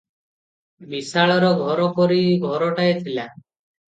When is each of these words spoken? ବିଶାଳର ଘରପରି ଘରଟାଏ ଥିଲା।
ବିଶାଳର 0.93 1.51
ଘରପରି 1.67 2.17
ଘରଟାଏ 2.47 2.97
ଥିଲା। 3.05 3.29